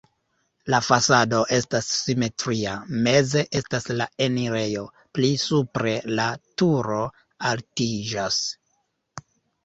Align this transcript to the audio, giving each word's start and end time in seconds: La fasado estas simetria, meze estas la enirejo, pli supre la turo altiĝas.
La 0.73 0.77
fasado 0.83 1.39
estas 1.57 1.89
simetria, 1.97 2.71
meze 3.07 3.43
estas 3.59 3.85
la 3.99 4.07
enirejo, 4.27 4.85
pli 5.17 5.29
supre 5.43 5.93
la 6.21 6.25
turo 6.63 7.03
altiĝas. 7.51 8.39